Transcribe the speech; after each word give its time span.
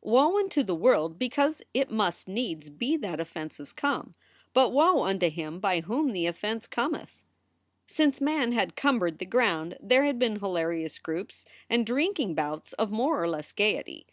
"Woe 0.00 0.38
unto 0.38 0.62
the 0.62 0.76
world 0.76 1.18
because 1.18 1.60
it 1.74 1.90
must 1.90 2.28
needs 2.28 2.70
be 2.70 2.96
that 2.98 3.18
offenses 3.18 3.72
come, 3.72 4.14
but 4.54 4.70
woe 4.70 5.02
unto 5.02 5.28
him 5.28 5.58
by 5.58 5.80
whom 5.80 6.12
the 6.12 6.26
offense 6.28 6.68
cometh." 6.68 7.24
Since 7.88 8.20
man 8.20 8.52
had 8.52 8.76
cumbered 8.76 9.18
the 9.18 9.26
ground 9.26 9.76
there 9.80 10.04
had 10.04 10.20
been 10.20 10.38
hilarious 10.38 11.00
groups 11.00 11.44
and 11.68 11.84
drinking 11.84 12.36
bouts 12.36 12.74
of 12.74 12.92
more 12.92 13.20
or 13.20 13.28
less 13.28 13.50
gayety. 13.50 14.06